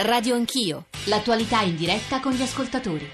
[0.00, 3.04] Radio Anch'io, l'attualità in diretta con gli ascoltatori.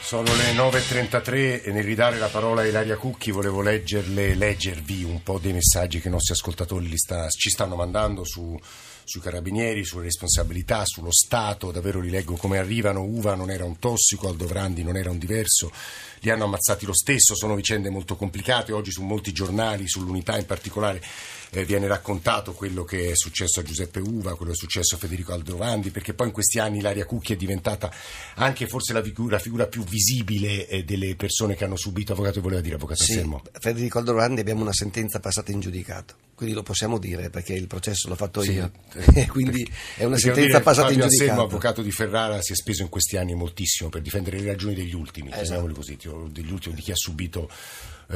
[0.00, 5.24] Sono le 9.33 e nel ridare la parola a Ilaria Cucchi volevo leggerle, leggervi un
[5.24, 8.56] po' dei messaggi che i nostri ascoltatori sta, ci stanno mandando su,
[9.02, 13.80] sui carabinieri, sulle responsabilità, sullo Stato, davvero li leggo come arrivano, Uva non era un
[13.80, 15.72] tossico, Aldo Vrandi non era un diverso,
[16.20, 20.46] li hanno ammazzati lo stesso, sono vicende molto complicate, oggi su molti giornali, sull'unità in
[20.46, 21.02] particolare
[21.50, 24.98] eh, viene raccontato quello che è successo a Giuseppe Uva, quello che è successo a
[24.98, 27.92] Federico Aldrovandi, perché poi in questi anni Ilaria Cucchi è diventata
[28.34, 32.12] anche forse la figura, figura più visibile eh, delle persone che hanno subito.
[32.12, 33.42] Avvocato, voleva dire, Avvocato sì, Anselmo?
[33.58, 38.08] Federico Aldrovandi abbiamo una sentenza passata in giudicato, quindi lo possiamo dire perché il processo
[38.08, 38.70] l'ho fatto Sì, io,
[39.14, 39.62] eh, quindi
[39.96, 41.40] è una perché sentenza dire, passata in Fabio giudicato.
[41.42, 44.94] avvocato di Ferrara, si è speso in questi anni moltissimo per difendere le ragioni degli
[44.94, 45.42] ultimi, Esatto.
[45.44, 45.96] chiamiamoli così,
[46.28, 47.48] degli ultimi, di chi ha subito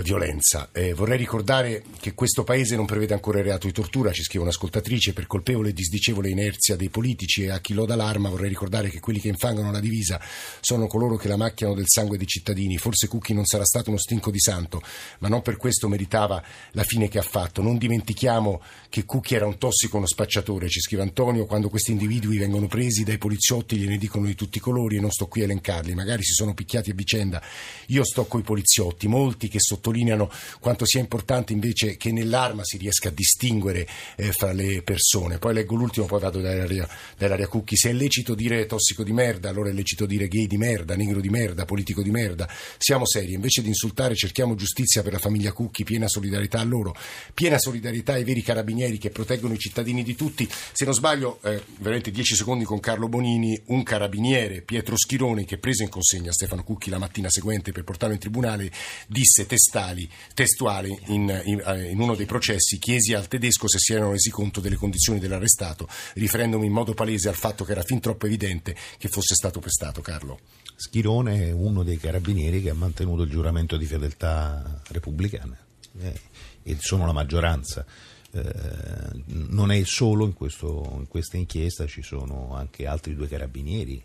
[0.03, 0.69] violenza.
[0.73, 4.45] Eh, vorrei ricordare che questo paese non prevede ancora il reato di tortura, ci scrive
[4.45, 8.89] un'ascoltatrice, per colpevole e disdicevole inerzia dei politici e a chi loda l'arma vorrei ricordare
[8.89, 10.21] che quelli che infangano la divisa
[10.61, 12.79] sono coloro che la macchiano del sangue dei cittadini.
[12.79, 14.81] Forse Cucchi non sarà stato uno stinco di santo,
[15.19, 17.63] ma non per questo meritava la fine che ha fatto.
[17.63, 22.39] Non dimentichiamo che Cucchi era un tossico, uno spacciatore, ci scrive Antonio, quando questi individui
[22.39, 25.45] vengono presi dai poliziotti gliene dicono di tutti i colori e non sto qui a
[25.45, 27.43] elencarli, magari si sono picchiati a vicenda.
[27.87, 33.09] Io sto coi poliziotti, molti che sottolineano quanto sia importante invece che nell'arma si riesca
[33.09, 35.39] a distinguere eh, fra le persone.
[35.39, 37.77] Poi leggo l'ultimo, poi vado dall'aria, dall'aria Cucchi.
[37.77, 41.21] Se è lecito dire tossico di merda, allora è lecito dire gay di merda, negro
[41.21, 42.49] di merda, politico di merda.
[42.77, 46.95] Siamo seri, invece di insultare cerchiamo giustizia per la famiglia Cucchi, piena solidarietà a loro,
[47.33, 50.49] piena solidarietà ai veri carabinieri che proteggono i cittadini di tutti.
[50.73, 55.59] Se non sbaglio, eh, veramente 10 secondi con Carlo Bonini, un carabiniere, Pietro Schironi, che
[55.59, 58.71] prese in consegna Stefano Cucchi la mattina seguente per portarlo in tribunale,
[59.07, 63.93] disse testali, testuali in, in, eh, in uno dei processi, chiesi al tedesco se si
[63.93, 68.01] erano resi conto delle condizioni dell'arrestato, riferendomi in modo palese al fatto che era fin
[68.01, 70.01] troppo evidente che fosse stato pestato.
[70.01, 70.41] Carlo.
[70.75, 75.57] Schirone è uno dei carabinieri che ha mantenuto il giuramento di fedeltà repubblicana
[76.01, 76.21] eh,
[76.65, 77.87] e sono la maggioranza.
[78.33, 84.03] Eh, non è solo in, questo, in, questa inchiesta, ci sono anche altri due carabinieri,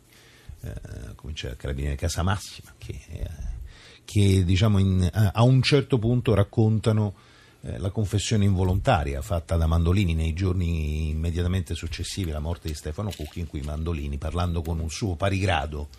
[0.61, 0.73] eh,
[1.15, 3.54] come c'è il carabiniere Casamassima, che, eh,
[4.05, 7.13] che diciamo in, a un certo punto raccontano
[7.61, 13.11] eh, la confessione involontaria fatta da Mandolini nei giorni immediatamente successivi alla morte di Stefano
[13.13, 15.89] Cucchi, in cui Mandolini, parlando con un suo parigrado,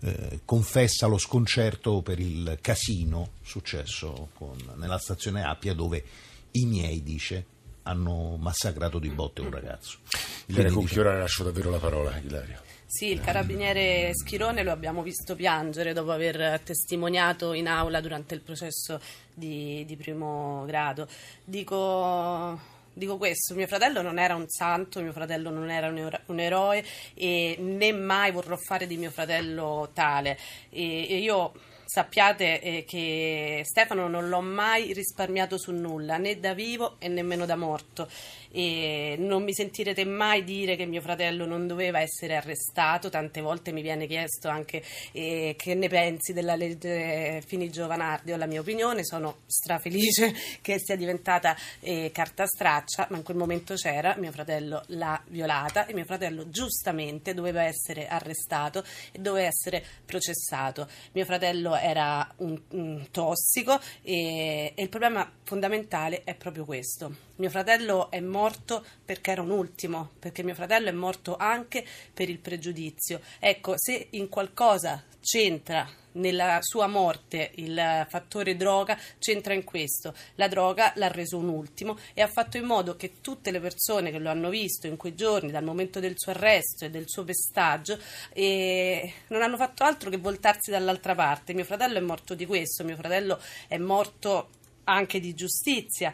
[0.00, 6.04] eh, confessa lo sconcerto per il casino successo con, nella stazione Appia dove
[6.52, 7.46] i miei, dice,
[7.84, 9.98] hanno massacrato di botte un ragazzo.
[10.46, 12.60] Ilaria Quindi, Cucchi, ora le lascio davvero la parola, Ilaria.
[12.94, 18.42] Sì, il carabiniere Schirone lo abbiamo visto piangere dopo aver testimoniato in aula durante il
[18.42, 19.00] processo
[19.32, 21.08] di, di primo grado.
[21.42, 22.60] Dico,
[22.92, 26.38] dico, questo, mio fratello non era un santo, mio fratello non era un, ero- un
[26.38, 30.36] eroe e né mai vorrò fare di mio fratello tale.
[30.68, 31.52] E, e io
[31.92, 37.44] sappiate eh, che Stefano non l'ho mai risparmiato su nulla, né da vivo e nemmeno
[37.44, 38.08] da morto.
[38.54, 43.10] E non mi sentirete mai dire che mio fratello non doveva essere arrestato.
[43.10, 44.82] Tante volte mi viene chiesto anche
[45.12, 48.32] eh, che ne pensi della legge Fini Giovanardi.
[48.32, 50.32] Ho la mia opinione, sono strafelice
[50.62, 55.84] che sia diventata eh, carta straccia, ma in quel momento c'era, mio fratello l'ha violata
[55.86, 58.82] e mio fratello giustamente doveva essere arrestato
[59.12, 60.88] e doveva essere processato.
[61.12, 67.14] Mio fratello era un, un tossico e, e il problema fondamentale è proprio questo.
[67.36, 71.84] Mio fratello è morto perché era un ultimo, perché mio fratello è morto anche
[72.14, 73.20] per il pregiudizio.
[73.38, 80.14] Ecco, se in qualcosa c'entra nella sua morte il fattore droga, c'entra in questo.
[80.36, 84.10] La droga l'ha reso un ultimo e ha fatto in modo che tutte le persone
[84.10, 87.24] che lo hanno visto in quei giorni, dal momento del suo arresto e del suo
[87.24, 87.98] pestaggio,
[88.32, 91.54] eh, non hanno fatto altro che voltarsi dall'altra parte.
[91.54, 94.48] Mio fratello è morto di questo, mio fratello è morto
[94.84, 96.12] anche di giustizia.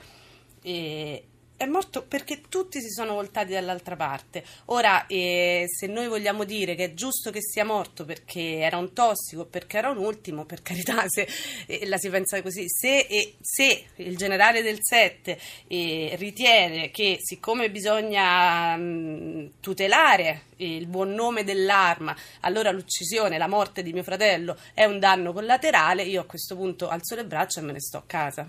[0.62, 1.24] E
[1.58, 4.44] è morto perché tutti si sono voltati dall'altra parte.
[4.66, 8.92] Ora, eh, se noi vogliamo dire che è giusto che sia morto perché era un
[8.92, 11.28] tossico, perché era un ultimo, per carità, se
[11.66, 17.18] eh, la si pensa così, se, eh, se il generale del 7 eh, ritiene che
[17.20, 24.56] siccome bisogna mh, tutelare il buon nome dell'arma, allora l'uccisione, la morte di mio fratello
[24.74, 27.96] è un danno collaterale, io a questo punto alzo le braccia e me ne sto
[27.96, 28.48] a casa.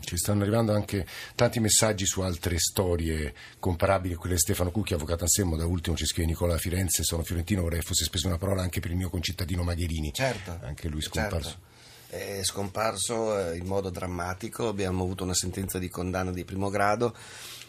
[0.00, 4.94] Ci stanno arrivando anche tanti messaggi su altre storie comparabili a quelle di Stefano Cucchi,
[4.94, 5.56] avvocato Anselmo.
[5.56, 8.90] Da ultimo ci scrive Nicola Firenze, sono fiorentino, vorrei fosse spesa una parola anche per
[8.90, 10.12] il mio concittadino Magherini.
[10.12, 10.58] Certo.
[10.62, 11.48] Anche lui scomparso.
[11.48, 11.68] Certo.
[12.16, 17.14] È scomparso eh, in modo drammatico, abbiamo avuto una sentenza di condanna di primo grado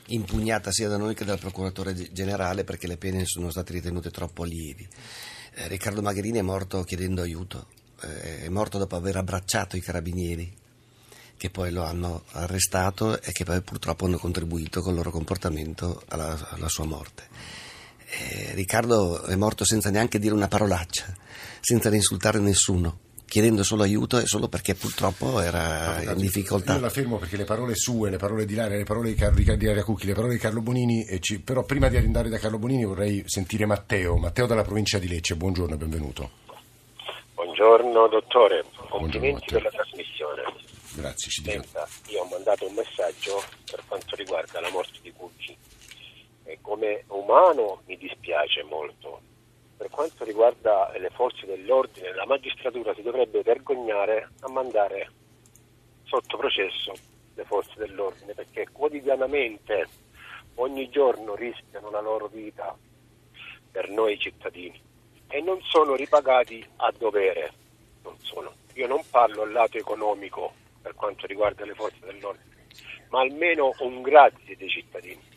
[0.08, 4.10] impugnata sia da noi che dal procuratore ge- generale perché le pene sono state ritenute
[4.10, 4.88] troppo lievi.
[5.54, 7.68] Eh, Riccardo Magherini è morto chiedendo aiuto,
[8.02, 10.60] eh, è morto dopo aver abbracciato i carabinieri
[11.42, 16.38] che poi lo hanno arrestato e che poi purtroppo hanno contribuito col loro comportamento alla,
[16.52, 17.24] alla sua morte.
[18.06, 21.12] Eh, Riccardo è morto senza neanche dire una parolaccia,
[21.60, 26.76] senza insultare nessuno, chiedendo solo aiuto e solo perché purtroppo era in difficoltà.
[26.76, 29.34] Io la fermo perché le parole sue, le parole di Ilaria, le parole di, Car-
[29.34, 32.38] di Ilaria Cucchi, le parole di Carlo Bonini, e ci- però prima di andare da
[32.38, 36.30] Carlo Bonini vorrei sentire Matteo, Matteo dalla provincia di Lecce, buongiorno e benvenuto.
[37.34, 39.60] Buongiorno dottore, complimenti Matteo.
[39.60, 40.01] per la trasmissione.
[40.94, 41.42] Grazie, ci.
[41.44, 45.58] Senta, io ho mandato un messaggio per quanto riguarda la morte di Cucchi
[46.44, 49.22] e come umano mi dispiace molto.
[49.78, 55.12] Per quanto riguarda le forze dell'ordine, la magistratura si dovrebbe vergognare a mandare
[56.04, 56.94] sotto processo
[57.36, 59.88] le forze dell'ordine perché quotidianamente,
[60.56, 62.78] ogni giorno rischiano la loro vita
[63.72, 64.80] per noi cittadini
[65.30, 67.54] e non sono ripagati a dovere.
[68.04, 68.54] Non sono.
[68.74, 72.66] Io non parlo al lato economico per quanto riguarda le forze dell'ordine,
[73.10, 75.30] ma almeno un grazie dei cittadini.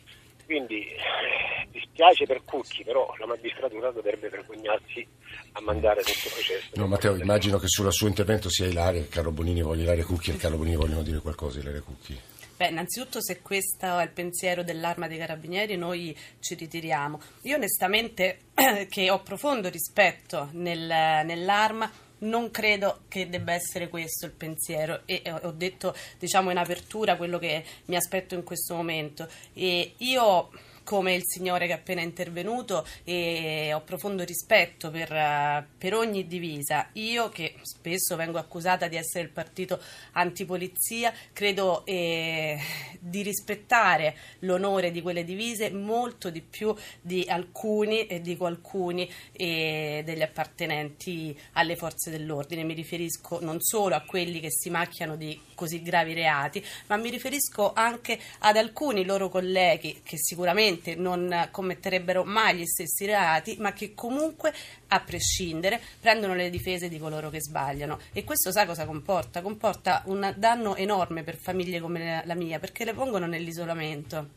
[0.45, 5.05] Quindi eh, dispiace per Cucchi, però la magistratura dovrebbe vergognarsi
[5.53, 6.69] a mandare sotto processo.
[6.75, 10.31] No, Matteo, immagino che sul suo intervento sia Ilaria che Carlo Bonini voglia Ilaria Cucchi
[10.31, 12.19] e Carlo Bonini vogliono dire qualcosa, Ilaria Cucchi.
[12.57, 17.19] Beh, innanzitutto se questo è il pensiero dell'arma dei carabinieri noi ci ritiriamo.
[17.41, 18.39] Io onestamente
[18.89, 25.21] che ho profondo rispetto nel- nell'arma non credo che debba essere questo il pensiero e
[25.41, 29.27] ho detto diciamo in apertura quello che mi aspetto in questo momento.
[29.53, 30.49] E io
[30.85, 36.27] come il signore che è appena intervenuto e ho profondo rispetto per, eh, per ogni
[36.27, 36.87] divisa.
[36.93, 39.81] Io che spesso vengo accusata di essere il partito
[40.13, 42.57] antipolizia, credo eh,
[42.99, 50.03] di rispettare l'onore di quelle divise molto di più di alcuni e di qualcuni eh,
[50.05, 52.63] degli appartenenti alle forze dell'ordine.
[52.63, 57.09] Mi riferisco non solo a quelli che si macchiano di così gravi reati, ma mi
[57.09, 63.73] riferisco anche ad alcuni loro colleghi che sicuramente non commetterebbero mai gli stessi reati, ma
[63.73, 64.53] che comunque,
[64.87, 67.99] a prescindere, prendono le difese di coloro che sbagliano.
[68.11, 69.41] E questo sa cosa comporta?
[69.41, 74.29] Comporta un danno enorme per famiglie come la- mia, perché le pongono nell'isolamento.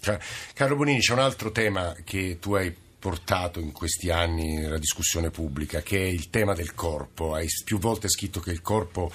[0.00, 0.18] Ca-
[0.52, 2.74] Carlo Bonini, c'è un altro tema che tu hai
[3.04, 7.34] portato in questi anni nella discussione pubblica, che è il tema del corpo.
[7.34, 9.12] Hai più volte scritto che il corpo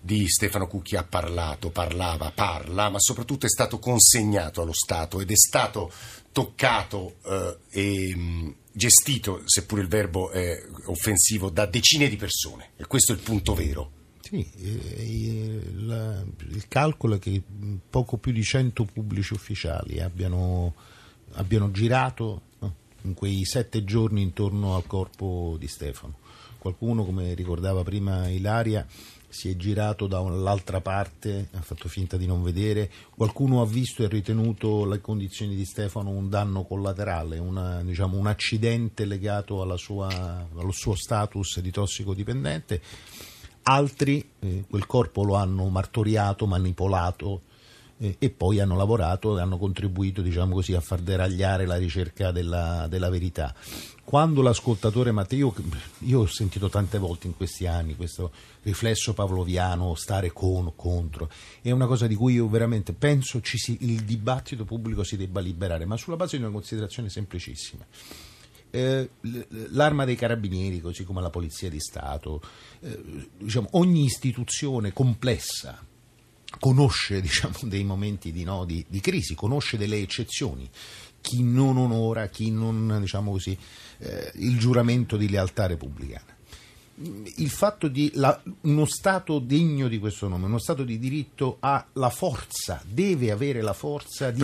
[0.00, 5.30] di Stefano Cucchi ha parlato, parlava, parla, ma soprattutto è stato consegnato allo Stato ed
[5.30, 5.90] è stato
[6.32, 10.56] toccato eh, e mh, gestito, seppure il verbo è
[10.86, 12.70] offensivo, da decine di persone.
[12.76, 13.92] E questo è il punto vero.
[14.20, 17.42] Sì, il, il calcolo è che
[17.88, 20.74] poco più di 100 pubblici ufficiali abbiano,
[21.32, 22.42] abbiano girato
[23.02, 26.18] in quei sette giorni intorno al corpo di Stefano.
[26.58, 28.86] Qualcuno, come ricordava prima Ilaria,
[29.28, 34.08] si è girato dall'altra parte, ha fatto finta di non vedere, qualcuno ha visto e
[34.08, 40.72] ritenuto le condizioni di Stefano un danno collaterale, una- diciamo, un accidente legato sua- allo
[40.72, 42.80] suo status di tossicodipendente.
[43.62, 47.42] Altri eh, quel corpo lo hanno martoriato, manipolato
[47.98, 52.30] eh, e poi hanno lavorato e hanno contribuito diciamo così, a far deragliare la ricerca
[52.30, 53.54] della, della verità.
[54.04, 55.54] Quando l'ascoltatore Matteo,
[55.98, 61.28] io ho sentito tante volte in questi anni questo riflesso pavloviano, stare con, contro,
[61.60, 65.84] è una cosa di cui io veramente penso si- il dibattito pubblico si debba liberare,
[65.84, 67.84] ma sulla base di una considerazione semplicissima.
[68.70, 69.10] Eh,
[69.70, 72.40] l'arma dei carabinieri, così come la polizia di Stato,
[72.80, 75.86] eh, diciamo, ogni istituzione complessa
[76.60, 80.68] conosce diciamo, dei momenti di, no, di- di crisi, conosce delle eccezioni.
[81.20, 83.56] Chi non onora, chi non, diciamo così,
[83.98, 86.36] eh, il giuramento di lealtà repubblicana.
[87.36, 91.84] Il fatto di la- uno Stato degno di questo nome, uno Stato di diritto ha
[91.92, 94.40] la forza, deve avere la forza di,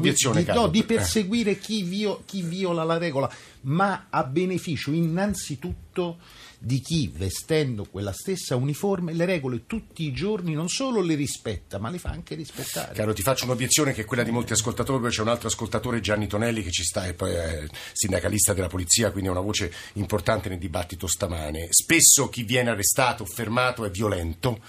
[0.42, 0.84] di- no, di Eh.
[0.84, 3.30] perseguire chi, vio- chi viola la regola,
[3.62, 6.18] ma a beneficio innanzitutto
[6.62, 11.78] di chi, vestendo quella stessa uniforme, le regole tutti i giorni non solo le rispetta,
[11.78, 12.92] ma le fa anche rispettare.
[12.94, 16.00] Caro, ti faccio un'obiezione che è quella di molti ascoltatori, poi c'è un altro ascoltatore,
[16.00, 19.72] Gianni Tonelli, che ci sta, e poi è sindacalista della polizia, quindi è una voce
[19.94, 21.68] importante nel dibattito stamane.
[21.70, 24.60] Spesso chi viene arrestato, fermato, è violento.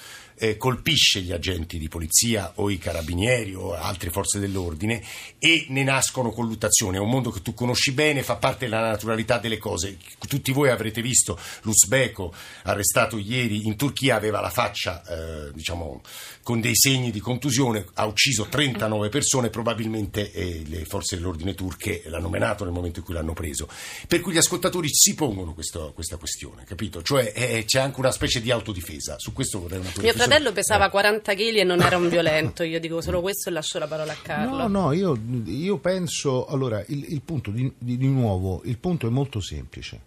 [0.42, 5.04] Eh, colpisce gli agenti di polizia o i carabinieri o altre forze dell'ordine
[5.38, 6.98] e ne nascono colluttazioni.
[6.98, 9.98] È un mondo che tu conosci bene, fa parte della naturalità delle cose.
[10.28, 12.34] Tutti voi avrete visto l'Uzbeko
[12.64, 16.02] arrestato ieri in Turchia, aveva la faccia eh, diciamo,
[16.42, 22.02] con dei segni di contusione, ha ucciso 39 persone, probabilmente eh, le forze dell'ordine turche
[22.06, 23.70] l'hanno menato nel momento in cui l'hanno preso.
[24.08, 27.04] Per cui gli ascoltatori si pongono questo, questa questione, capito?
[27.04, 29.20] Cioè eh, c'è anche una specie di autodifesa.
[29.20, 30.31] Su questo vorrei una tua riflessione.
[30.32, 30.90] Fratello pesava Eh.
[30.90, 32.64] 40 kg e non era un violento.
[32.64, 34.58] Io dico solo questo e lascio la parola a Carlo.
[34.58, 39.08] No, no, io, io penso, allora, il, il punto di, di- di nuovo, il punto
[39.08, 40.00] è molto semplice.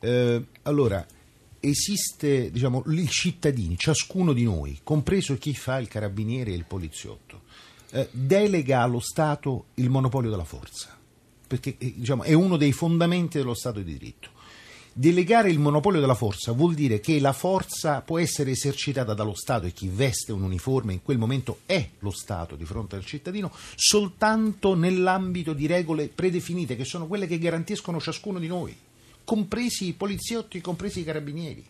[0.00, 1.04] Eh, allora,
[1.60, 7.42] esiste, diciamo, i cittadini, ciascuno di noi, compreso chi fa il carabiniere e il poliziotto,
[7.90, 10.96] eh, delega allo Stato il monopolio della forza,
[11.46, 14.30] perché eh, diciamo, è uno dei fondamenti dello Stato di diritto.
[14.96, 19.66] Delegare il monopolio della forza vuol dire che la forza può essere esercitata dallo Stato
[19.66, 23.50] e chi veste un uniforme in quel momento è lo Stato di fronte al cittadino
[23.74, 28.76] soltanto nell'ambito di regole predefinite che sono quelle che garantiscono ciascuno di noi,
[29.24, 31.66] compresi i poliziotti, compresi i carabinieri.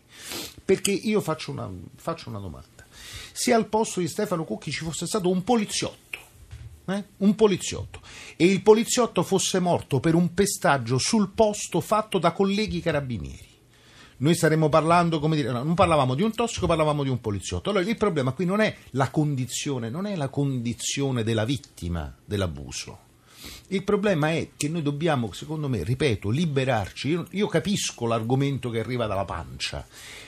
[0.63, 2.85] Perché io faccio una, faccio una domanda.
[3.31, 6.04] Se al posto di Stefano Cucchi ci fosse stato un poliziotto,
[6.87, 7.03] eh?
[7.17, 8.01] un poliziotto,
[8.35, 13.53] e il poliziotto fosse morto per un pestaggio sul posto fatto da colleghi carabinieri.
[14.17, 17.69] Noi staremmo parlando, come dire, no, non parlavamo di un tossico, parlavamo di un poliziotto.
[17.69, 22.99] Allora il problema qui non è la condizione, non è la condizione della vittima dell'abuso.
[23.67, 27.09] Il problema è che noi dobbiamo, secondo me, ripeto, liberarci.
[27.09, 29.85] Io, io capisco l'argomento che arriva dalla pancia,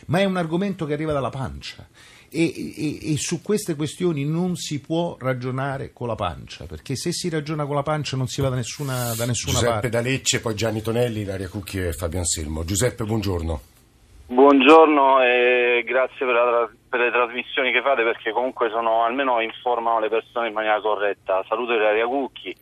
[0.07, 1.87] ma è un argomento che arriva dalla pancia.
[2.29, 7.12] E, e- e su queste questioni non si può ragionare con la pancia, perché se
[7.13, 9.89] si ragiona con la pancia non si va da nessuna, da nessuna Giuseppe parte.
[9.89, 12.63] D'Alecce, poi Gianni Tonelli, Ilaria Cucchi e Fabio Anselmo.
[12.65, 13.62] Giuseppe, buongiorno.
[14.29, 20.01] Buongiorno e grazie per, la- per le trasmissioni che fate perché comunque sono, almeno informano
[20.01, 21.46] le persone in maniera corretta.
[21.48, 22.53] Saluto Ilaria Cucchi.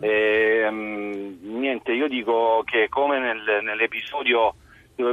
[0.00, 4.54] E, mm, niente, io dico che come nel- nell'episodio,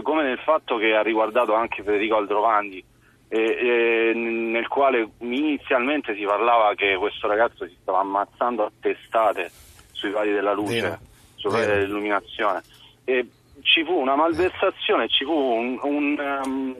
[0.01, 2.83] come nel fatto che ha riguardato anche Federico Aldrovandi,
[3.29, 9.51] e- e nel quale inizialmente si parlava che questo ragazzo si stava ammazzando a testate
[9.91, 10.97] sui vari della luce, Vero.
[11.35, 11.79] sui vari Vero.
[11.79, 12.61] dell'illuminazione.
[13.03, 13.27] E
[13.61, 16.75] ci fu una malversazione, ci fu un- un, um,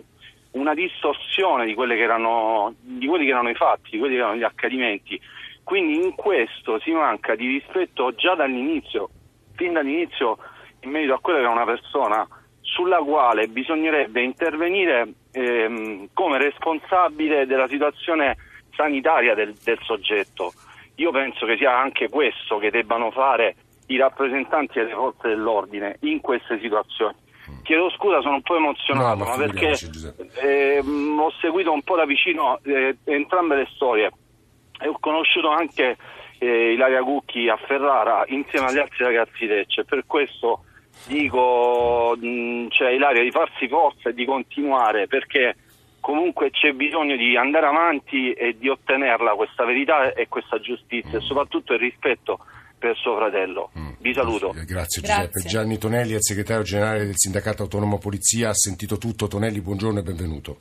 [0.52, 4.44] una distorsione di, erano, di quelli che erano i fatti, di quelli che erano gli
[4.44, 5.20] accadimenti.
[5.64, 9.10] Quindi in questo si manca di rispetto già dall'inizio,
[9.56, 10.38] fin dall'inizio
[10.82, 12.26] in merito a quella che era una persona
[12.62, 15.08] sulla quale bisognerebbe intervenire
[15.38, 18.38] ehm, come responsabile della situazione
[18.76, 20.54] sanitaria del, del soggetto.
[20.96, 23.56] Io penso che sia anche questo che debbano fare
[23.88, 27.16] i rappresentanti delle forze dell'ordine in queste situazioni.
[27.64, 29.78] Chiedo scusa, sono un po' emozionato, No, ma ma perché
[30.42, 34.12] ehm, ho seguito un po' da vicino eh, entrambe le storie
[34.80, 35.98] e ho conosciuto anche
[36.40, 39.86] eh, Ilaria Cucchi a Ferrara insieme agli altri ragazzi di Lecce.
[39.86, 40.64] Per questo
[41.06, 45.56] dico, mh, cioè, Ilaria, di farsi forza e di continuare perché
[46.00, 51.22] comunque c'è bisogno di andare avanti e di ottenerla questa verità e questa giustizia e
[51.22, 52.40] soprattutto il rispetto
[52.80, 53.72] per suo fratello.
[54.00, 54.52] Vi saluto.
[54.52, 55.02] Grazie Grazie.
[55.02, 55.42] Giuseppe.
[55.42, 59.28] Gianni Tonelli è il segretario generale del Sindacato Autonomo Polizia, ha sentito tutto.
[59.28, 60.58] Tonelli, buongiorno e benvenuto.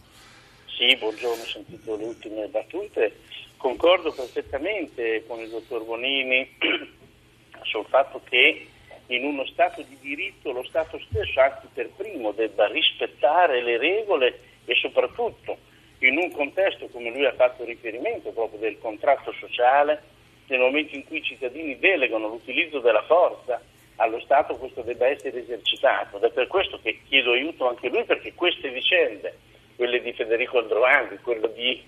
[0.67, 3.21] Sì, buongiorno, ho sentito le ultime battute.
[3.57, 6.49] Concordo perfettamente con il dottor Bonini
[7.63, 8.67] sul fatto che
[9.09, 14.41] in uno Stato di diritto lo Stato stesso, anzi per primo, debba rispettare le regole
[14.65, 15.59] e soprattutto
[16.01, 20.03] in un contesto come lui ha fatto riferimento proprio del contratto sociale,
[20.49, 23.61] nel momento in cui i cittadini delegano l'utilizzo della forza
[23.97, 26.17] allo Stato questo debba essere esercitato.
[26.19, 29.39] Ed è per questo che chiedo aiuto anche lui perché queste vicende,
[29.77, 31.83] quelle di Federico Aldrovandi, quello di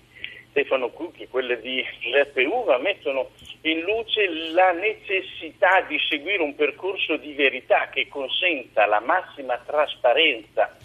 [0.49, 3.29] Stefano Cucchi, quelle di Giuseppe Uva, mettono
[3.61, 10.75] in luce la necessità di seguire un percorso di verità che consenta la massima trasparenza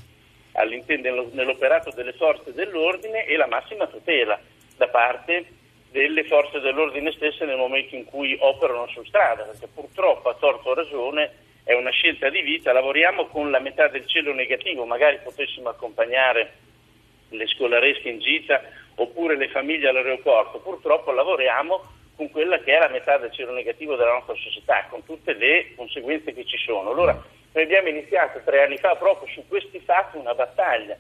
[1.33, 4.39] nell'operato delle forze dell'ordine e la massima tutela
[4.77, 5.47] da parte
[5.91, 10.71] delle forze dell'ordine stesse nel momento in cui operano su strada, perché purtroppo a torto
[10.71, 15.21] o ragione è una scelta di vita, lavoriamo con la metà del cielo negativo, magari
[15.23, 16.53] potessimo accompagnare
[17.31, 18.61] le scolaresche in gita
[18.97, 21.83] oppure le famiglie all'aeroporto, purtroppo lavoriamo
[22.17, 25.75] con quella che è la metà del cielo negativo della nostra società, con tutte le
[25.75, 26.91] conseguenze che ci sono.
[26.91, 27.13] Allora,
[27.53, 30.97] noi abbiamo iniziato tre anni fa proprio su questi fatti una battaglia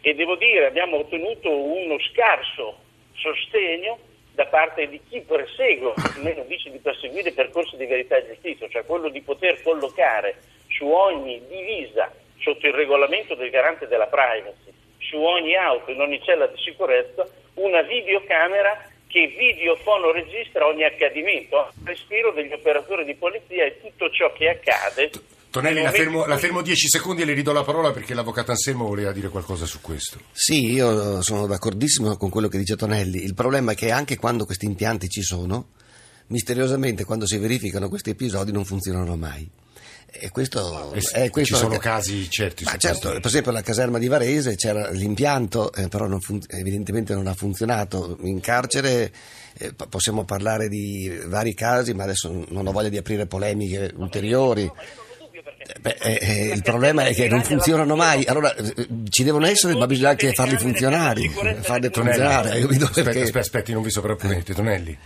[0.00, 2.78] e devo dire abbiamo ottenuto uno scarso
[3.14, 3.98] sostegno
[4.32, 8.84] da parte di chi persegue, almeno dice di perseguire percorsi di verità e giustizia, cioè
[8.84, 10.36] quello di poter collocare
[10.68, 14.67] su ogni divisa sotto il regolamento del garante della privacy,
[15.08, 21.72] su ogni auto, in ogni cella di sicurezza, una videocamera che videofono registra ogni accadimento,
[21.80, 25.10] il respiro degli operatori di polizia e tutto ciò che accade.
[25.50, 28.86] Tonelli, la fermo, la fermo 10 secondi e le ridò la parola perché l'avvocato Anselmo
[28.86, 30.18] voleva dire qualcosa su questo.
[30.32, 33.24] Sì, io sono d'accordissimo con quello che dice Tonelli.
[33.24, 35.68] Il problema è che anche quando questi impianti ci sono,
[36.26, 39.48] misteriosamente quando si verificano questi episodi non funzionano mai.
[40.10, 44.08] E questo, Eh questo ci sono casi certi Ma certo, per esempio la caserma di
[44.08, 48.16] Varese c'era l'impianto, eh, però non fun- evidentemente non ha funzionato.
[48.22, 49.12] In carcere
[49.58, 53.92] eh, po- possiamo parlare di vari casi, ma adesso non ho voglia di aprire polemiche
[53.96, 54.62] ulteriori.
[54.62, 58.74] Eh, beh, eh, eh, il problema è che non funzionano mai, allora eh,
[59.10, 61.28] ci devono essere, ma bisogna anche farli funzionare,
[61.60, 62.50] farli funzionare.
[62.62, 64.96] aspetta, Perché- aspetta, aspetti, non vi sovrapponete, Tonelli.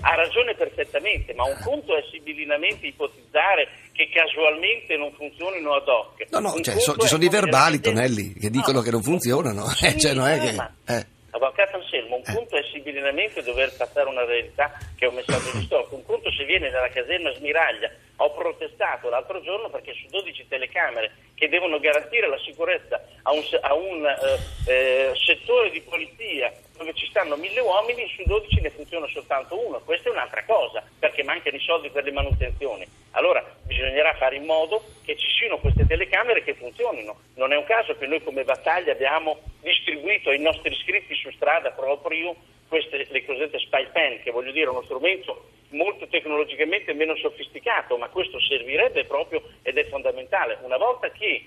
[0.00, 3.66] Ha ragione perfettamente, ma un conto è sibilinamente ipotizzare
[3.96, 6.26] che casualmente non funzionino ad hoc.
[6.30, 8.82] No, no, cioè, so- ci sono i verbali, Tonelli, che dicono No.
[8.84, 9.66] che non funzionano.
[9.68, 10.92] Sì, Eh, cioè, non è che...
[10.94, 11.06] eh.
[11.30, 12.34] Avvocato Anselmo, un Eh.
[12.34, 16.30] conto è sibilinamente dover passare una verità che è un messaggio di stop, un conto
[16.32, 17.90] se viene dalla caserma Smiraglia.
[18.16, 23.42] Ho protestato l'altro giorno perché su 12 telecamere che devono garantire la sicurezza a un,
[23.60, 28.70] a un, eh, eh, settore di polizia dove ci stanno mille uomini, su 12 ne
[28.70, 29.80] funziona soltanto uno.
[29.80, 32.86] Questa è un'altra cosa, perché mancano i soldi per le manutenzioni.
[33.12, 37.18] Allora bisognerà fare in modo che ci siano queste telecamere che funzionino.
[37.34, 41.70] Non è un caso che noi come battaglia abbiamo distribuito ai nostri iscritti su strada
[41.70, 42.36] proprio
[42.68, 48.08] queste, le cosiddette spy pen, che voglio dire uno strumento molto tecnologicamente meno sofisticato, ma
[48.08, 50.58] questo servirebbe proprio ed è fondamentale.
[50.62, 51.44] Una volta che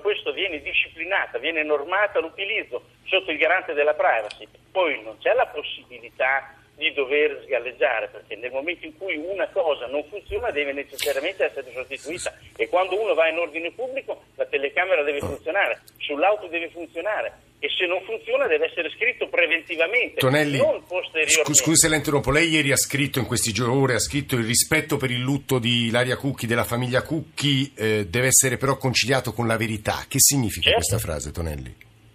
[0.00, 5.46] questo viene disciplinata, viene normata l'utilizzo sotto il garante della privacy, poi non c'è la
[5.46, 11.44] possibilità di dover sgalleggiare, perché nel momento in cui una cosa non funziona deve necessariamente
[11.44, 16.70] essere sostituita e quando uno va in ordine pubblico la telecamera deve funzionare, sull'auto deve
[16.70, 21.30] funzionare e se non funziona deve essere scritto preventivamente, Tonelli, non posteriormente.
[21.44, 24.44] scu- scusi se la interrompo, lei ieri ha scritto in questi giorni, ha scritto il
[24.44, 29.32] rispetto per il lutto di Ilaria Cucchi, della famiglia Cucchi, eh, deve essere però conciliato
[29.32, 30.04] con la verità.
[30.08, 30.78] Che significa Certo.
[30.88, 31.72] questa frase, Tonelli?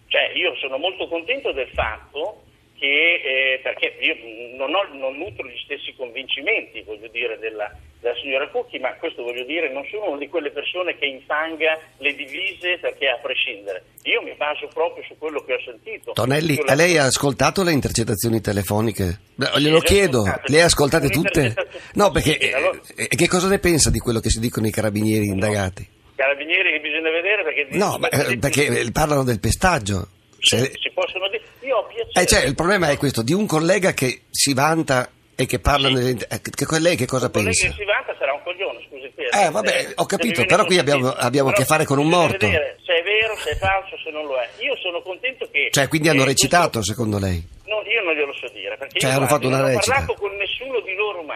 [0.07, 2.43] Cioè, io sono molto contento del fatto
[2.77, 4.15] che, eh, perché io
[4.57, 9.23] non, ho- non nutro gli stessi convincimenti, voglio dire, della, della signora Cucchi, ma questo
[9.23, 13.83] voglio dire, non sono una di quelle persone che infanga le divise perché a prescindere.
[14.03, 16.11] Io mi baso proprio su quello che ho sentito.
[16.13, 19.19] Tonelli, Sulla- a lei ha ascoltato le intercettazioni telefoniche?
[19.35, 21.53] Beh, glielo chiedo, le ha ascoltate tutte?
[21.93, 24.71] No, perché Sì, allora- eh, che cosa ne pensa di quello che si dicono i
[24.71, 25.87] carabinieri indagati?
[26.15, 27.67] Carabinieri che bisogna vedere perché...
[27.77, 30.07] No, ma, eh, perché eh, parlano del pestaggio.
[30.39, 31.43] Se- si possono dire...
[31.61, 32.21] Io ho piacere...
[32.21, 35.89] eh, cioè, il problema è questo, di un collega che si vanta e che parla
[35.89, 36.17] nelle...
[36.27, 37.67] eh, che, che lei che cosa pensa?
[37.67, 39.11] che si vanta sarà un coglione, scusi.
[39.13, 42.45] qui, Eh, vabbè, ho capito, però qui abbiamo- abbiamo a che fare con un morto.
[42.47, 44.49] vedere se è vero, se è falso, se non lo è.
[44.59, 45.69] Io sono contento che...
[45.71, 47.55] Cioè, quindi hanno che recitato, questo- secondo lei?
[47.67, 49.91] No, io non glielo so dire, perché Cioè, io, hanno guardi, fatto una non recita.
[49.91, 50.46] ho parlato con nessuno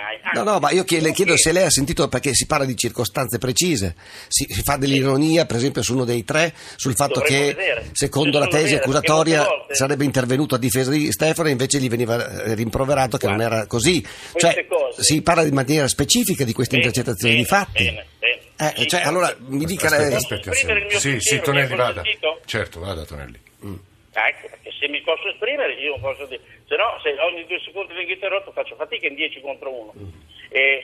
[0.02, 0.34] loro mai.
[0.34, 2.66] No, Anzi, no, ma io chie- le chiedo se lei ha sentito perché si parla
[2.66, 3.96] di circostanze precise.
[4.28, 7.90] Si, si fa dell'ironia, per esempio, su uno dei tre, sul fatto Dovremmo che, vedere.
[7.94, 11.90] secondo Se la tesi perché accusatoria, sarebbe intervenuto a difesa di Stefano e invece gli
[11.90, 14.06] veniva eh, rimproverato che non Guarda, era così.
[14.36, 17.84] Cioè, cose- si parla in maniera specifica di queste Bene, intercettazioni bene, di fatti.
[17.84, 18.40] bene, bene.
[18.58, 19.08] Eh, Sì, cioè, sì.
[19.08, 20.14] allora mi dica Aspetta, lei.
[20.16, 20.52] aspetta,
[20.88, 22.04] mio sì, sì, Tonelli, vada.
[22.46, 23.40] Certo, vada, Tonelli.
[23.64, 23.68] Ah,
[24.13, 27.93] Ecco, perché se mi posso esprimere io posso dire, se no se ogni due secondi
[27.93, 29.93] vengo interrotto faccio fatica in 10 contro 1.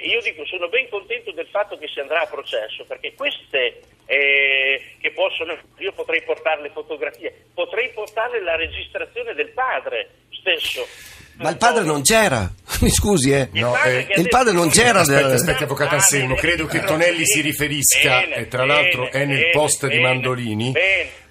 [0.04, 4.96] io dico sono ben contento del fatto che si andrà a processo perché queste eh,
[5.02, 10.88] che possono, io potrei portare le fotografie, potrei portare la registrazione del padre stesso.
[11.38, 12.50] Ma il padre non c'era,
[12.82, 13.50] mi scusi, eh.
[13.54, 17.26] No, padre eh, il padre detto- non c'era Aspetta, aspetta, avvocato Anselmo, credo che Tonelli
[17.26, 20.74] si riferisca, bene, e tra l'altro bene, è nel bene, post di Mandolini,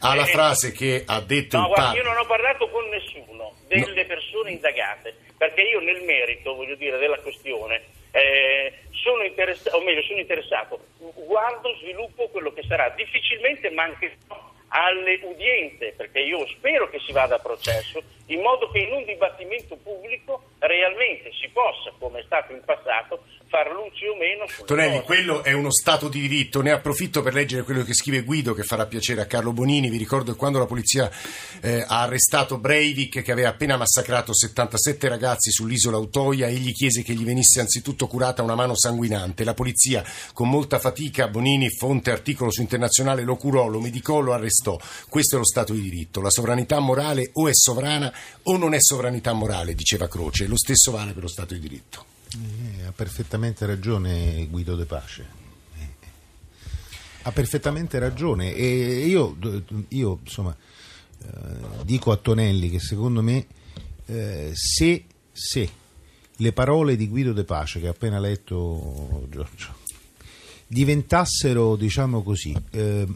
[0.00, 2.14] alla frase che ha detto No, il guarda, io padre.
[2.14, 7.18] non ho parlato con nessuno delle persone indagate, perché io nel merito, voglio dire, della
[7.18, 10.86] questione, eh, sono interessato, o meglio, sono interessato,
[11.26, 12.88] guardo, sviluppo quello che sarà.
[12.96, 18.80] Difficilmente mancherò alle udienze, perché io spero che si vada a processo, in modo che
[18.80, 24.16] in un dibattimento pubblico realmente si possa, come è stato in passato, far luce o
[24.16, 26.62] meno sulle Tonelli, quello è uno Stato di diritto.
[26.62, 29.88] Ne approfitto per leggere quello che scrive Guido, che farà piacere a Carlo Bonini.
[29.88, 31.10] Vi ricordo che quando la polizia
[31.60, 37.14] eh, ha arrestato Breivik, che aveva appena massacrato 77 ragazzi sull'isola Utoia, egli chiese che
[37.14, 39.44] gli venisse anzitutto curata una mano sanguinante.
[39.44, 44.32] La polizia, con molta fatica, Bonini, fonte articolo su internazionale, lo curò, lo medicò, lo
[44.32, 44.78] arrestò.
[45.08, 46.20] Questo è lo Stato di diritto.
[46.20, 48.12] La sovranità morale o è sovrana
[48.44, 50.45] o non è sovranità morale, diceva Croce.
[50.46, 52.04] Lo stesso vale per lo Stato di diritto.
[52.34, 55.26] Eh, ha perfettamente ragione Guido De Pace.
[55.78, 55.88] Eh,
[57.22, 59.36] Ha perfettamente ragione e io,
[59.88, 60.56] io, insomma
[61.22, 63.46] eh, dico a Tonelli che secondo me
[64.06, 65.70] eh, se, se
[66.36, 69.84] le parole di Guido De Pace che ha appena letto Giorgio
[70.68, 72.52] diventassero, diciamo così,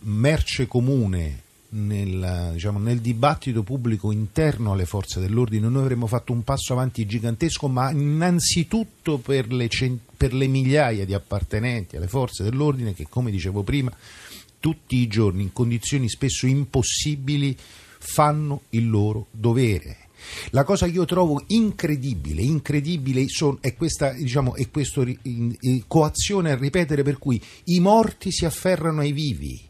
[0.02, 6.42] merce comune nel, diciamo, nel, dibattito pubblico interno alle forze dell'ordine noi avremmo fatto un
[6.42, 12.42] passo avanti gigantesco, ma innanzitutto per le, cent- per le migliaia di appartenenti alle forze
[12.42, 13.92] dell'ordine che, come dicevo prima,
[14.58, 17.56] tutti i giorni in condizioni spesso impossibili
[17.98, 20.08] fanno il loro dovere.
[20.50, 25.82] La cosa che io trovo incredibile, incredibile son, è questa diciamo, è questo, in, in,
[25.86, 29.68] coazione a ripetere per cui i morti si afferrano ai vivi.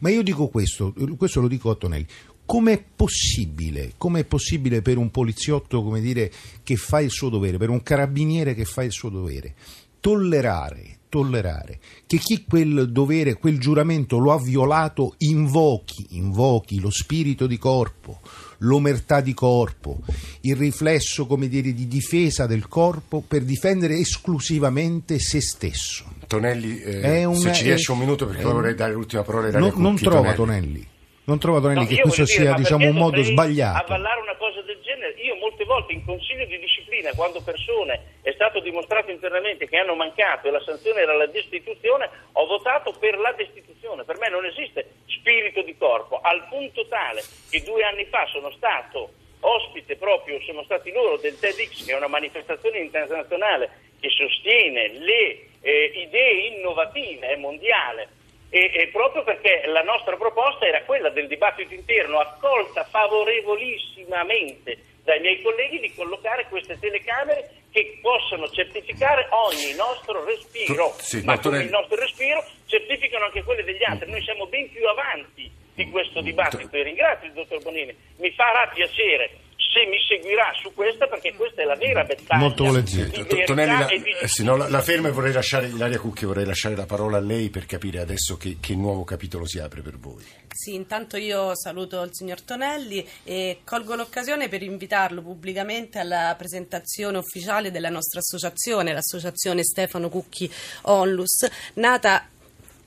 [0.00, 2.06] Ma io dico questo, questo lo dico a Tonelli,
[2.44, 7.82] com'è possibile, com'è possibile per un poliziotto dire, che fa il suo dovere, per un
[7.82, 9.54] carabiniere che fa il suo dovere,
[10.00, 17.46] tollerare, tollerare che chi quel dovere, quel giuramento lo ha violato invochi, invochi lo spirito
[17.46, 18.20] di corpo,
[18.58, 20.00] l'omertà di corpo,
[20.40, 26.18] il riflesso, come dire, di difesa del corpo per difendere esclusivamente se stesso.
[26.30, 29.52] Tonelli, eh, un, se ci riesce un minuto perché eh, vorrei dare l'ultima parola ai
[29.52, 30.86] non, non trova Tonelli.
[31.24, 33.82] Non trova Tonelli no, che questo dire, sia diciamo, un modo sbagliato.
[33.82, 38.30] Avvallare una cosa del genere, io molte volte in consiglio di disciplina, quando persone è
[38.30, 43.18] stato dimostrato internamente che hanno mancato e la sanzione era la destituzione, ho votato per
[43.18, 44.04] la destituzione.
[44.04, 48.52] Per me non esiste spirito di corpo, al punto tale che due anni fa sono
[48.52, 54.94] stato ospite proprio, siamo stati loro del TEDx, che è una manifestazione internazionale che sostiene
[54.94, 58.08] le eh, idee innovative, è mondiale.
[58.52, 65.20] E, e, proprio perché la nostra proposta era quella del dibattito interno, accolta favorevolissimamente dai
[65.20, 71.62] miei colleghi, di collocare queste telecamere che possano certificare ogni nostro respiro, sì, ma come
[71.62, 74.10] il nostro respiro certificano anche quelle degli altri.
[74.10, 76.76] Noi siamo ben più avanti di questo dibattito.
[76.76, 79.30] E ringrazio il dottor Bonini, mi farà piacere
[79.72, 83.44] se mi seguirà su questa perché questa è la vera battaglia molto volentieri.
[83.44, 86.74] Tonelli la, eh, sì, no, la, la ferma e vorrei lasciare Ilaria Cucchi vorrei lasciare
[86.74, 90.24] la parola a lei per capire adesso che, che, nuovo capitolo si apre per voi.
[90.52, 97.18] Sì intanto io saluto il signor Tonelli e colgo l'occasione per invitarlo pubblicamente alla presentazione
[97.18, 100.50] ufficiale della nostra associazione l'associazione Stefano Cucchi
[100.82, 102.28] Onlus nata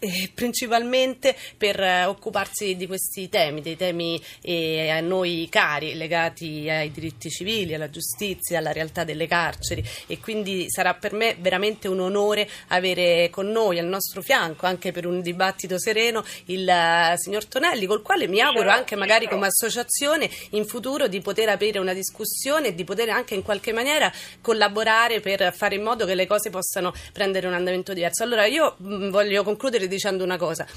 [0.04, 6.70] eh, principalmente per eh, occuparsi di questi temi, dei temi eh, a noi cari, legati
[6.70, 11.88] ai diritti civili, alla giustizia, alla realtà delle carceri e quindi sarà per me veramente
[11.88, 17.16] un onore avere con noi al nostro fianco, anche per un dibattito sereno, il uh,
[17.16, 21.80] signor Tonelli, col quale mi auguro anche magari come associazione in futuro di poter aprire
[21.80, 24.12] una discussione e di poter anche in qualche maniera
[24.42, 28.24] collaborare per fare in modo che le cose possano prendere un andamento diverso.
[28.24, 30.68] Allora io mh, mm, voglio concludere dicendo una cosa.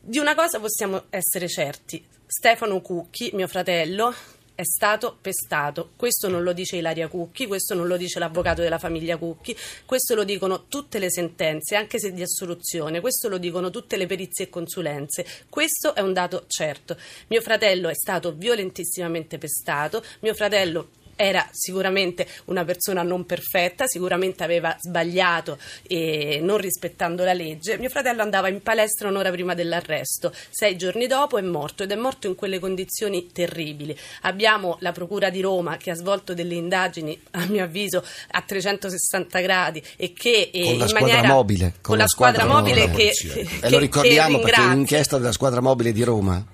[0.00, 2.04] Di una cosa possiamo essere certi.
[2.26, 4.14] Stefano Cucchi, mio fratello,
[4.54, 5.90] è stato pestato.
[5.96, 10.14] Questo non lo dice Ilaria Cucchi, questo non lo dice l'avvocato della famiglia Cucchi, questo
[10.14, 14.46] lo dicono tutte le sentenze, anche se di assoluzione, questo lo dicono tutte le perizie
[14.46, 15.26] e consulenze.
[15.48, 16.96] Questo è un dato certo.
[17.28, 24.42] Mio fratello è stato violentissimamente pestato, mio fratello era sicuramente una persona non perfetta, sicuramente
[24.42, 27.78] aveva sbagliato e non rispettando la legge.
[27.78, 31.96] Mio fratello andava in palestra un'ora prima dell'arresto, sei giorni dopo è morto ed è
[31.96, 33.96] morto in quelle condizioni terribili.
[34.22, 39.40] Abbiamo la Procura di Roma che ha svolto delle indagini, a mio avviso, a 360
[39.40, 42.86] gradi e che eh, con la in maniera mobile, con, con la, squadra, squadra mobile,
[42.88, 46.51] mobile che, che, e lo ricordiamo perché è un'inchiesta della squadra mobile di Roma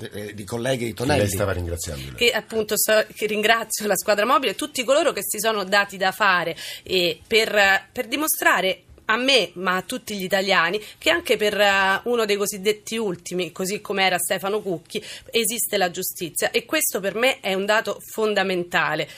[0.00, 1.18] eh, di colleghi di Tonelli.
[1.18, 2.14] Che lei stava ringraziando.
[2.14, 5.96] Che appunto so, che ringrazio la squadra mobile e tutti coloro che si sono dati
[5.96, 11.36] da fare eh, per, per dimostrare a me, ma a tutti gli italiani, che anche
[11.36, 16.64] per uh, uno dei cosiddetti ultimi, così come era Stefano Cucchi, esiste la giustizia e
[16.64, 19.08] questo per me è un dato fondamentale.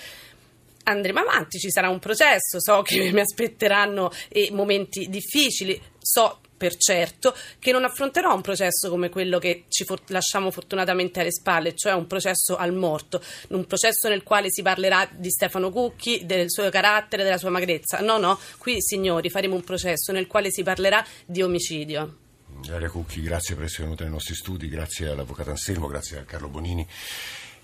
[0.84, 6.77] Andremo avanti, ci sarà un processo, so che mi aspetteranno eh, momenti difficili, so per
[6.77, 11.75] certo che non affronterò un processo come quello che ci for- lasciamo fortunatamente alle spalle,
[11.75, 16.51] cioè un processo al morto, un processo nel quale si parlerà di Stefano Cucchi, del
[16.51, 18.01] suo carattere, della sua magrezza.
[18.01, 22.19] No, no, qui signori faremo un processo nel quale si parlerà di omicidio.
[22.64, 26.49] Ilaria Cucchi, grazie per essere venuta nei nostri studi, grazie all'avvocato Anselmo, grazie a Carlo
[26.49, 26.87] Bonini.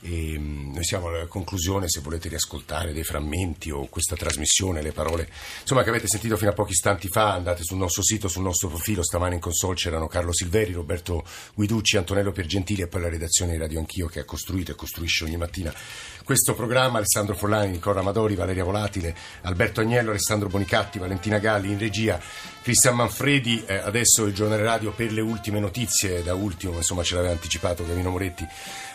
[0.03, 4.93] E mm, noi siamo alla conclusione, se volete riascoltare dei frammenti o questa trasmissione, le
[4.93, 5.29] parole
[5.61, 8.69] insomma, che avete sentito fino a pochi istanti fa, andate sul nostro sito, sul nostro
[8.69, 13.53] profilo, stamane in console c'erano Carlo Silveri, Roberto Guiducci, Antonello Piergentili e poi la redazione
[13.53, 15.73] di Radio Anch'io che ha costruito e costruisce ogni mattina
[16.31, 21.79] questo programma, Alessandro Follani, Nicola Amadori, Valeria Volatile, Alberto Agnello, Alessandro Bonicatti, Valentina Galli in
[21.79, 22.21] regia.
[22.71, 27.17] Cristian Manfredi, eh, adesso il giornale radio per le ultime notizie, da ultimo insomma ce
[27.17, 28.47] l'aveva anticipato Gavino Moretti,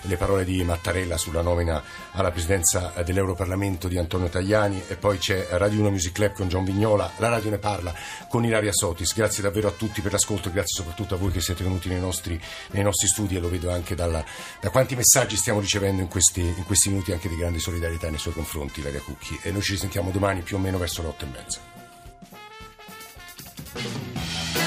[0.03, 1.83] le parole di Mattarella sulla nomina
[2.13, 6.63] alla presidenza dell'Europarlamento di Antonio Tajani e poi c'è Radio 1 Music Club con John
[6.63, 7.93] Vignola, la radio ne parla
[8.29, 11.61] con Ilaria Sotis, grazie davvero a tutti per l'ascolto, grazie soprattutto a voi che siete
[11.61, 14.23] venuti nei nostri, nei nostri studi e lo vedo anche dalla,
[14.61, 18.19] da quanti messaggi stiamo ricevendo in questi, in questi minuti anche di grande solidarietà nei
[18.19, 21.25] suoi confronti Ilaria Cucchi e noi ci risentiamo domani più o meno verso le otto
[21.25, 21.74] e mezza.
[23.75, 24.64] Música